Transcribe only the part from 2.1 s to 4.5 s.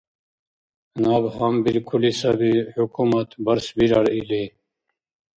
саби, хӀукумат барсбирар или.